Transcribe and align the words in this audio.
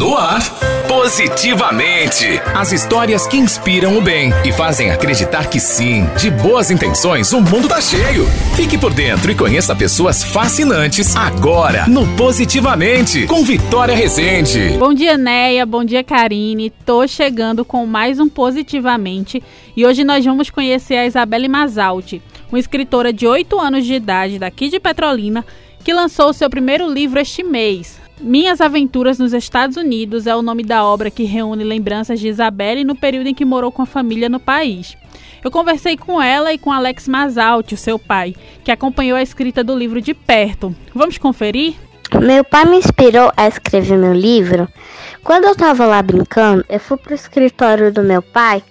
No 0.00 0.16
ar, 0.16 0.40
Positivamente. 0.88 2.40
As 2.56 2.72
histórias 2.72 3.26
que 3.26 3.36
inspiram 3.36 3.98
o 3.98 4.00
bem 4.00 4.30
e 4.46 4.50
fazem 4.50 4.90
acreditar 4.90 5.50
que 5.50 5.60
sim, 5.60 6.06
de 6.18 6.30
boas 6.30 6.70
intenções, 6.70 7.34
o 7.34 7.40
mundo 7.42 7.68
tá 7.68 7.82
cheio. 7.82 8.24
Fique 8.56 8.78
por 8.78 8.94
dentro 8.94 9.30
e 9.30 9.34
conheça 9.34 9.76
pessoas 9.76 10.24
fascinantes 10.24 11.14
agora 11.14 11.86
no 11.86 12.06
Positivamente, 12.16 13.26
com 13.26 13.44
Vitória 13.44 13.94
Rezende. 13.94 14.74
Bom 14.78 14.94
dia, 14.94 15.18
Neia. 15.18 15.66
Bom 15.66 15.84
dia, 15.84 16.02
Karine. 16.02 16.70
Tô 16.70 17.06
chegando 17.06 17.62
com 17.62 17.84
mais 17.84 18.18
um 18.18 18.26
Positivamente 18.26 19.42
e 19.76 19.84
hoje 19.84 20.02
nós 20.02 20.24
vamos 20.24 20.48
conhecer 20.48 20.96
a 20.96 21.06
Isabelle 21.06 21.46
Masalti, 21.46 22.22
uma 22.50 22.58
escritora 22.58 23.12
de 23.12 23.26
8 23.26 23.60
anos 23.60 23.84
de 23.84 23.92
idade 23.92 24.38
daqui 24.38 24.70
de 24.70 24.80
Petrolina 24.80 25.44
que 25.84 25.92
lançou 25.92 26.32
seu 26.32 26.48
primeiro 26.48 26.90
livro 26.90 27.20
este 27.20 27.42
mês, 27.42 27.99
minhas 28.20 28.60
Aventuras 28.60 29.18
nos 29.18 29.32
Estados 29.32 29.76
Unidos 29.76 30.26
é 30.26 30.34
o 30.34 30.42
nome 30.42 30.62
da 30.62 30.84
obra 30.84 31.10
que 31.10 31.24
reúne 31.24 31.64
lembranças 31.64 32.20
de 32.20 32.28
Isabelle 32.28 32.84
no 32.84 32.94
período 32.94 33.28
em 33.28 33.34
que 33.34 33.44
morou 33.44 33.72
com 33.72 33.82
a 33.82 33.86
família 33.86 34.28
no 34.28 34.38
país. 34.38 34.96
Eu 35.42 35.50
conversei 35.50 35.96
com 35.96 36.20
ela 36.20 36.52
e 36.52 36.58
com 36.58 36.70
Alex 36.70 37.08
Masalti, 37.08 37.74
o 37.74 37.78
seu 37.78 37.98
pai, 37.98 38.34
que 38.62 38.70
acompanhou 38.70 39.16
a 39.16 39.22
escrita 39.22 39.64
do 39.64 39.76
livro 39.76 40.00
de 40.00 40.12
perto. 40.12 40.74
Vamos 40.94 41.16
conferir? 41.16 41.74
Meu 42.20 42.44
pai 42.44 42.66
me 42.66 42.76
inspirou 42.76 43.32
a 43.36 43.48
escrever 43.48 43.96
meu 43.96 44.12
livro. 44.12 44.68
Quando 45.24 45.44
eu 45.44 45.52
estava 45.52 45.86
lá 45.86 46.02
brincando, 46.02 46.64
eu 46.68 46.78
fui 46.78 46.98
pro 46.98 47.14
escritório 47.14 47.92
do 47.92 48.02
meu 48.02 48.20
pai 48.20 48.62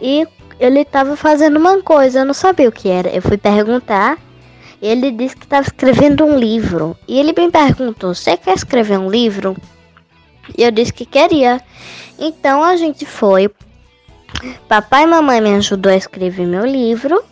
e 0.00 0.26
ele 0.60 0.80
estava 0.80 1.16
fazendo 1.16 1.58
uma 1.58 1.82
coisa, 1.82 2.20
eu 2.20 2.24
não 2.24 2.34
sabia 2.34 2.68
o 2.68 2.72
que 2.72 2.88
era. 2.88 3.08
Eu 3.08 3.22
fui 3.22 3.36
perguntar 3.36 4.18
ele 4.80 5.10
disse 5.10 5.36
que 5.36 5.44
estava 5.44 5.66
escrevendo 5.66 6.24
um 6.24 6.38
livro. 6.38 6.96
E 7.08 7.18
ele 7.18 7.32
me 7.36 7.50
perguntou: 7.50 8.14
Você 8.14 8.36
quer 8.36 8.54
escrever 8.54 8.98
um 8.98 9.10
livro? 9.10 9.56
E 10.56 10.62
eu 10.62 10.70
disse 10.70 10.92
que 10.92 11.04
queria. 11.04 11.60
Então 12.18 12.62
a 12.62 12.76
gente 12.76 13.04
foi. 13.04 13.50
Papai 14.68 15.04
e 15.04 15.06
mamãe 15.06 15.40
me 15.40 15.54
ajudou 15.54 15.90
a 15.90 15.96
escrever 15.96 16.46
meu 16.46 16.64
livro. 16.64 17.22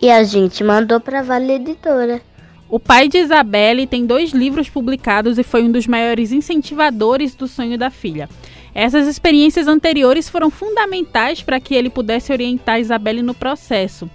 E 0.00 0.10
a 0.10 0.24
gente 0.24 0.64
mandou 0.64 0.98
para 0.98 1.22
Vale 1.22 1.52
Editora. 1.54 2.20
O 2.68 2.78
pai 2.78 3.08
de 3.08 3.18
Isabelle 3.18 3.86
tem 3.86 4.06
dois 4.06 4.30
livros 4.30 4.68
publicados 4.68 5.38
e 5.38 5.42
foi 5.42 5.62
um 5.64 5.72
dos 5.72 5.86
maiores 5.86 6.32
incentivadores 6.32 7.34
do 7.34 7.48
sonho 7.48 7.76
da 7.76 7.90
filha. 7.90 8.28
Essas 8.72 9.08
experiências 9.08 9.66
anteriores 9.66 10.28
foram 10.28 10.48
fundamentais 10.48 11.42
para 11.42 11.58
que 11.58 11.74
ele 11.74 11.90
pudesse 11.90 12.32
orientar 12.32 12.78
Isabelle 12.78 13.22
no 13.22 13.34
processo 13.34 14.08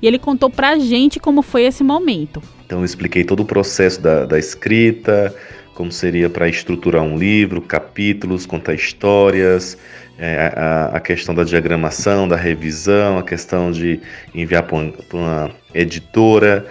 e 0.00 0.06
ele 0.06 0.18
contou 0.18 0.50
pra 0.50 0.78
gente 0.78 1.18
como 1.18 1.42
foi 1.42 1.64
esse 1.64 1.82
momento. 1.82 2.42
Então 2.64 2.80
eu 2.80 2.84
expliquei 2.84 3.24
todo 3.24 3.40
o 3.40 3.44
processo 3.44 4.00
da, 4.00 4.26
da 4.26 4.38
escrita, 4.38 5.34
como 5.74 5.92
seria 5.92 6.28
para 6.28 6.48
estruturar 6.48 7.02
um 7.02 7.18
livro, 7.18 7.60
capítulos, 7.60 8.46
contar 8.46 8.74
histórias, 8.74 9.78
é, 10.18 10.52
a, 10.56 10.96
a, 10.96 11.00
questão 11.00 11.34
da 11.34 11.44
diagramação, 11.44 12.26
da 12.26 12.36
revisão, 12.36 13.18
a 13.18 13.22
questão 13.22 13.70
de 13.70 14.00
enviar 14.34 14.62
para 14.62 14.76
uma, 14.76 14.92
uma, 15.12 15.50
editora. 15.74 16.66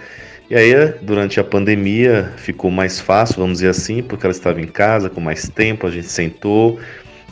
E 0.50 0.54
aí, 0.56 0.74
durante 1.02 1.38
a 1.38 1.44
pandemia, 1.44 2.32
ficou 2.36 2.70
mais 2.70 3.00
fácil, 3.00 3.36
vamos 3.36 3.58
dizer 3.58 3.68
assim, 3.68 4.02
porque 4.02 4.26
ela 4.26 4.32
estava 4.32 4.60
em 4.60 4.66
casa 4.66 5.08
com 5.08 5.20
mais 5.20 5.48
tempo, 5.48 5.86
a 5.86 5.90
gente 5.90 6.08
sentou, 6.08 6.78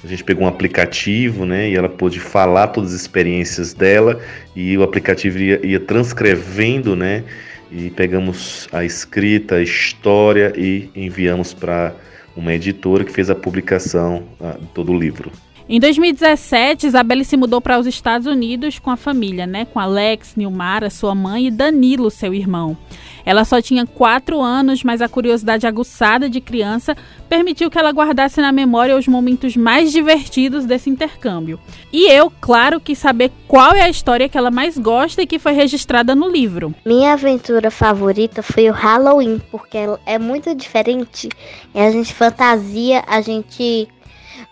a 0.04 0.06
gente 0.08 0.22
pegou 0.22 0.44
um 0.44 0.48
aplicativo, 0.48 1.46
né, 1.46 1.70
e 1.70 1.74
ela 1.74 1.88
pôde 1.88 2.20
falar 2.20 2.68
todas 2.68 2.94
as 2.94 3.00
experiências 3.00 3.72
dela 3.72 4.20
e 4.54 4.76
o 4.76 4.82
aplicativo 4.82 5.38
ia, 5.38 5.64
ia 5.66 5.80
transcrevendo, 5.80 6.94
né, 6.94 7.24
e 7.72 7.90
pegamos 7.90 8.68
a 8.70 8.84
escrita, 8.84 9.56
a 9.56 9.62
história 9.62 10.52
e 10.56 10.90
enviamos 10.94 11.54
para 11.54 11.94
uma 12.36 12.52
editora 12.52 13.04
que 13.04 13.12
fez 13.12 13.30
a 13.30 13.34
publicação 13.34 14.24
de 14.60 14.66
todo 14.68 14.92
o 14.92 14.98
livro. 14.98 15.32
Em 15.66 15.80
2017, 15.80 16.86
Isabelle 16.86 17.24
se 17.24 17.38
mudou 17.38 17.58
para 17.60 17.78
os 17.78 17.86
Estados 17.86 18.26
Unidos 18.26 18.78
com 18.78 18.90
a 18.90 18.98
família, 18.98 19.46
né? 19.46 19.64
Com 19.64 19.80
Alex, 19.80 20.34
Nilmara, 20.36 20.90
sua 20.90 21.14
mãe 21.14 21.46
e 21.46 21.50
Danilo, 21.50 22.10
seu 22.10 22.34
irmão. 22.34 22.76
Ela 23.24 23.44
só 23.44 23.60
tinha 23.60 23.86
quatro 23.86 24.40
anos, 24.40 24.84
mas 24.84 25.00
a 25.00 25.08
curiosidade 25.08 25.66
aguçada 25.66 26.28
de 26.28 26.40
criança 26.40 26.96
permitiu 27.28 27.70
que 27.70 27.78
ela 27.78 27.90
guardasse 27.90 28.40
na 28.40 28.52
memória 28.52 28.96
os 28.96 29.08
momentos 29.08 29.56
mais 29.56 29.92
divertidos 29.92 30.64
desse 30.66 30.90
intercâmbio. 30.90 31.58
E 31.92 32.10
eu, 32.10 32.30
claro, 32.40 32.80
quis 32.80 32.98
saber 32.98 33.32
qual 33.48 33.74
é 33.74 33.82
a 33.82 33.88
história 33.88 34.28
que 34.28 34.36
ela 34.36 34.50
mais 34.50 34.76
gosta 34.76 35.22
e 35.22 35.26
que 35.26 35.38
foi 35.38 35.52
registrada 35.52 36.14
no 36.14 36.28
livro. 36.28 36.74
Minha 36.84 37.14
aventura 37.14 37.70
favorita 37.70 38.42
foi 38.42 38.68
o 38.68 38.72
Halloween, 38.72 39.40
porque 39.50 39.78
é 40.06 40.18
muito 40.18 40.54
diferente. 40.54 41.28
E 41.74 41.80
a 41.80 41.90
gente 41.90 42.12
fantasia, 42.12 43.02
a 43.06 43.20
gente 43.20 43.88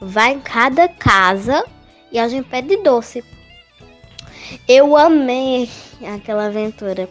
vai 0.01 0.33
em 0.33 0.41
cada 0.41 0.89
casa 0.89 1.65
e 2.11 2.19
a 2.19 2.29
gente 2.29 2.49
pede 2.49 2.77
doce. 2.79 3.25
Eu 4.69 4.97
amei 4.97 5.69
aquela 6.15 6.47
aventura. 6.47 7.09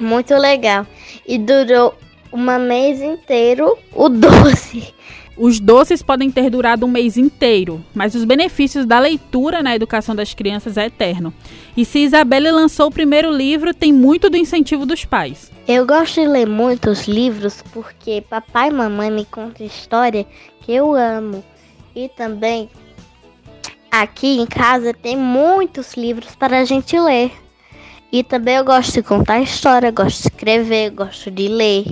Muito 0.00 0.34
legal. 0.34 0.86
E 1.26 1.38
durou 1.38 1.94
um 2.32 2.58
mês 2.58 3.00
inteiro 3.00 3.76
o 3.92 4.08
doce. 4.10 4.94
Os 5.36 5.60
doces 5.60 6.02
podem 6.02 6.32
ter 6.32 6.50
durado 6.50 6.84
um 6.84 6.90
mês 6.90 7.16
inteiro, 7.16 7.84
mas 7.94 8.16
os 8.16 8.24
benefícios 8.24 8.84
da 8.84 8.98
leitura 8.98 9.62
na 9.62 9.74
educação 9.74 10.12
das 10.12 10.34
crianças 10.34 10.76
é 10.76 10.86
eterno. 10.86 11.32
E 11.76 11.84
se 11.84 12.00
Isabelle 12.00 12.50
lançou 12.50 12.88
o 12.88 12.90
primeiro 12.90 13.30
livro, 13.30 13.72
tem 13.72 13.92
muito 13.92 14.28
do 14.28 14.36
incentivo 14.36 14.84
dos 14.84 15.04
pais. 15.04 15.52
Eu 15.68 15.86
gosto 15.86 16.20
de 16.20 16.26
ler 16.26 16.46
muitos 16.46 17.06
livros 17.06 17.62
porque 17.72 18.20
papai 18.28 18.68
e 18.68 18.72
mamãe 18.72 19.12
me 19.12 19.24
contam 19.24 19.64
história 19.64 20.26
que 20.60 20.72
eu 20.72 20.92
amo. 20.96 21.44
E 21.94 22.08
também 22.08 22.68
aqui 23.88 24.40
em 24.40 24.46
casa 24.46 24.92
tem 24.92 25.16
muitos 25.16 25.94
livros 25.94 26.34
para 26.34 26.58
a 26.58 26.64
gente 26.64 26.98
ler. 26.98 27.30
E 28.10 28.22
também 28.22 28.56
eu 28.56 28.64
gosto 28.64 28.94
de 28.94 29.02
contar 29.02 29.40
história, 29.40 29.90
gosto 29.90 30.22
de 30.22 30.28
escrever, 30.28 30.90
gosto 30.90 31.30
de 31.30 31.48
ler. 31.48 31.84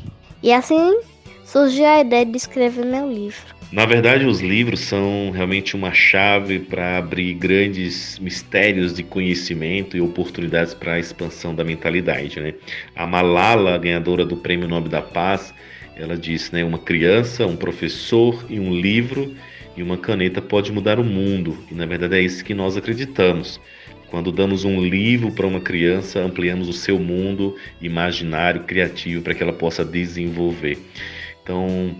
E 0.42 0.52
assim 0.52 0.98
surgiu 1.44 1.86
a 1.86 2.00
ideia 2.00 2.24
de 2.24 2.36
escrever 2.36 2.86
meu 2.86 3.10
livro. 3.10 3.54
Na 3.70 3.84
verdade, 3.84 4.24
os 4.24 4.40
livros 4.40 4.80
são 4.80 5.30
realmente 5.34 5.74
uma 5.74 5.92
chave 5.92 6.60
para 6.60 6.98
abrir 6.98 7.34
grandes 7.34 8.18
mistérios 8.18 8.94
de 8.94 9.02
conhecimento 9.02 9.96
e 9.96 10.00
oportunidades 10.00 10.72
para 10.72 10.94
a 10.94 10.98
expansão 10.98 11.54
da 11.54 11.64
mentalidade. 11.64 12.40
Né? 12.40 12.54
A 12.94 13.06
Malala, 13.06 13.76
ganhadora 13.76 14.24
do 14.24 14.36
Prêmio 14.36 14.68
Nobel 14.68 14.88
da 14.88 15.02
Paz, 15.02 15.52
ela 15.96 16.16
disse, 16.16 16.52
né, 16.52 16.62
uma 16.62 16.78
criança, 16.78 17.46
um 17.46 17.56
professor 17.56 18.44
e 18.48 18.60
um 18.60 18.72
livro 18.72 19.34
e 19.76 19.82
uma 19.82 19.98
caneta 19.98 20.40
pode 20.40 20.72
mudar 20.72 20.98
o 20.98 21.04
mundo. 21.04 21.58
E 21.70 21.74
na 21.74 21.86
verdade 21.86 22.16
é 22.16 22.22
isso 22.22 22.44
que 22.44 22.54
nós 22.54 22.76
acreditamos. 22.76 23.60
Quando 24.10 24.30
damos 24.30 24.64
um 24.64 24.80
livro 24.84 25.32
para 25.32 25.46
uma 25.46 25.60
criança, 25.60 26.20
ampliamos 26.20 26.68
o 26.68 26.72
seu 26.72 26.98
mundo 26.98 27.56
imaginário, 27.80 28.62
criativo, 28.64 29.22
para 29.22 29.34
que 29.34 29.42
ela 29.42 29.52
possa 29.52 29.84
desenvolver. 29.84 30.78
Então, 31.42 31.94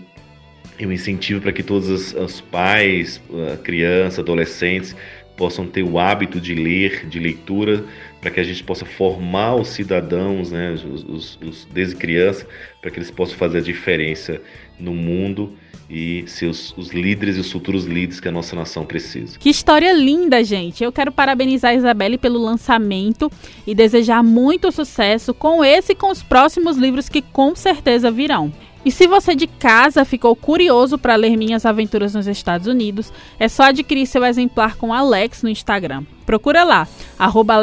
eu 0.79 0.91
incentivo 0.91 1.41
para 1.41 1.51
que 1.51 1.63
todos 1.63 2.13
os, 2.13 2.41
pais, 2.41 3.21
crianças, 3.63 4.19
adolescentes 4.19 4.95
possam 5.37 5.67
ter 5.67 5.83
o 5.83 5.99
hábito 5.99 6.41
de 6.41 6.55
ler, 6.55 7.07
de 7.07 7.19
leitura, 7.19 7.85
para 8.19 8.31
que 8.31 8.39
a 8.39 8.43
gente 8.43 8.63
possa 8.63 8.85
formar 8.85 9.55
os 9.55 9.69
cidadãos, 9.69 10.51
né, 10.51 10.71
os, 10.71 11.03
os, 11.03 11.39
os 11.41 11.67
desde 11.71 11.95
criança, 11.95 12.47
para 12.81 12.89
que 12.89 12.97
eles 12.97 13.11
possam 13.11 13.37
fazer 13.37 13.59
a 13.59 13.61
diferença 13.61 14.41
no 14.79 14.93
mundo 14.93 15.53
e 15.89 16.25
seus 16.27 16.75
os 16.77 16.89
líderes 16.89 17.37
e 17.37 17.39
os 17.39 17.51
futuros 17.51 17.85
líderes 17.85 18.19
que 18.19 18.27
a 18.27 18.31
nossa 18.31 18.55
nação 18.55 18.85
precisa. 18.85 19.37
Que 19.39 19.49
história 19.49 19.93
linda, 19.93 20.43
gente! 20.43 20.83
Eu 20.83 20.91
quero 20.91 21.11
parabenizar 21.11 21.71
a 21.71 21.75
Isabelle 21.75 22.17
pelo 22.17 22.39
lançamento 22.39 23.31
e 23.65 23.73
desejar 23.73 24.21
muito 24.21 24.71
sucesso 24.71 25.33
com 25.33 25.63
esse 25.63 25.93
e 25.93 25.95
com 25.95 26.11
os 26.11 26.21
próximos 26.21 26.75
livros 26.77 27.07
que 27.07 27.21
com 27.21 27.55
certeza 27.55 28.11
virão. 28.11 28.51
E 28.87 28.91
se 28.91 29.05
você 29.05 29.35
de 29.35 29.47
casa 29.47 30.05
ficou 30.05 30.33
curioso 30.33 30.97
para 30.97 31.17
ler 31.17 31.35
minhas 31.35 31.65
aventuras 31.65 32.13
nos 32.13 32.25
Estados 32.25 32.67
Unidos, 32.67 33.11
é 33.37 33.49
só 33.49 33.63
adquirir 33.63 34.07
seu 34.07 34.23
exemplar 34.23 34.77
com 34.77 34.93
Alex 34.93 35.43
no 35.43 35.49
Instagram. 35.49 36.05
Procura 36.25 36.63
lá, 36.63 36.87
arroba 37.19 37.55